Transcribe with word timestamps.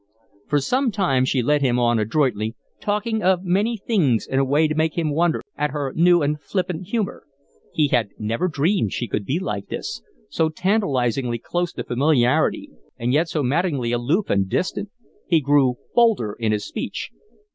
For 0.47 0.59
some 0.59 0.89
time 0.89 1.25
she 1.25 1.43
led 1.43 1.61
him 1.61 1.77
on 1.77 1.99
adroitly, 1.99 2.55
talking 2.79 3.21
of 3.21 3.43
many 3.43 3.77
things, 3.77 4.25
in 4.25 4.39
a 4.39 4.43
way 4.43 4.67
to 4.67 4.73
make 4.73 4.97
him 4.97 5.13
wonder 5.13 5.41
at 5.55 5.69
her 5.69 5.93
new 5.95 6.23
and 6.23 6.41
flippant 6.41 6.87
humor. 6.87 7.27
He 7.71 7.89
had 7.89 8.09
never 8.17 8.47
dreamed 8.47 8.93
she 8.93 9.07
could 9.07 9.25
be 9.25 9.37
like 9.37 9.67
this, 9.67 10.01
so 10.27 10.49
tantalizingly 10.49 11.37
close 11.37 11.71
to 11.73 11.83
familiarity, 11.83 12.71
and 12.97 13.13
yet 13.13 13.29
so 13.29 13.43
maddeningly 13.43 13.91
aloof 13.91 14.31
and 14.31 14.49
distant. 14.49 14.89
He 15.27 15.39
grew 15.39 15.75
bolder 15.93 16.33
in 16.33 16.51
his 16.51 16.65
speech. 16.65 17.11